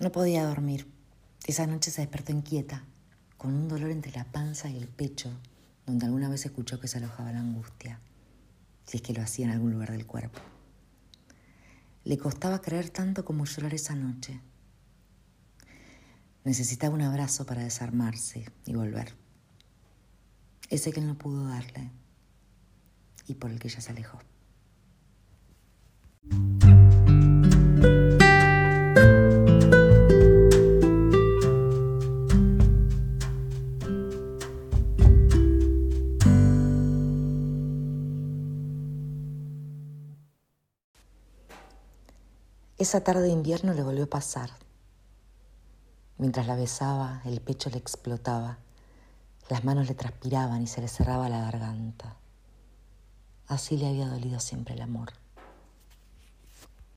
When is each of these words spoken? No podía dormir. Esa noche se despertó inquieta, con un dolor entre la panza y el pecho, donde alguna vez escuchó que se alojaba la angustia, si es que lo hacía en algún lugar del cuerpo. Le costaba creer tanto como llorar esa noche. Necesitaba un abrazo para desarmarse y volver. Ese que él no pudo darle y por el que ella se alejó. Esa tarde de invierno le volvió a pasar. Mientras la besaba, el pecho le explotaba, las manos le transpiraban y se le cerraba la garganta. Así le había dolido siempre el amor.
No 0.00 0.10
podía 0.10 0.46
dormir. 0.46 0.90
Esa 1.46 1.66
noche 1.66 1.90
se 1.90 2.00
despertó 2.00 2.32
inquieta, 2.32 2.84
con 3.36 3.52
un 3.52 3.68
dolor 3.68 3.90
entre 3.90 4.10
la 4.12 4.24
panza 4.24 4.70
y 4.70 4.78
el 4.78 4.88
pecho, 4.88 5.30
donde 5.84 6.06
alguna 6.06 6.30
vez 6.30 6.46
escuchó 6.46 6.80
que 6.80 6.88
se 6.88 6.96
alojaba 6.96 7.32
la 7.32 7.40
angustia, 7.40 8.00
si 8.86 8.96
es 8.96 9.02
que 9.02 9.12
lo 9.12 9.20
hacía 9.20 9.44
en 9.44 9.50
algún 9.50 9.72
lugar 9.72 9.90
del 9.90 10.06
cuerpo. 10.06 10.40
Le 12.04 12.16
costaba 12.16 12.62
creer 12.62 12.88
tanto 12.88 13.26
como 13.26 13.44
llorar 13.44 13.74
esa 13.74 13.94
noche. 13.94 14.40
Necesitaba 16.44 16.94
un 16.94 17.02
abrazo 17.02 17.44
para 17.44 17.62
desarmarse 17.62 18.50
y 18.64 18.74
volver. 18.74 19.14
Ese 20.70 20.92
que 20.92 21.00
él 21.00 21.08
no 21.08 21.18
pudo 21.18 21.46
darle 21.46 21.90
y 23.26 23.34
por 23.34 23.50
el 23.50 23.58
que 23.58 23.68
ella 23.68 23.82
se 23.82 23.90
alejó. 23.90 24.18
Esa 42.80 43.02
tarde 43.02 43.24
de 43.24 43.28
invierno 43.28 43.74
le 43.74 43.82
volvió 43.82 44.04
a 44.04 44.06
pasar. 44.06 44.48
Mientras 46.16 46.46
la 46.46 46.56
besaba, 46.56 47.20
el 47.26 47.42
pecho 47.42 47.68
le 47.68 47.76
explotaba, 47.76 48.56
las 49.50 49.64
manos 49.64 49.86
le 49.86 49.94
transpiraban 49.94 50.62
y 50.62 50.66
se 50.66 50.80
le 50.80 50.88
cerraba 50.88 51.28
la 51.28 51.42
garganta. 51.42 52.16
Así 53.48 53.76
le 53.76 53.86
había 53.86 54.08
dolido 54.08 54.40
siempre 54.40 54.76
el 54.76 54.80
amor. 54.80 55.12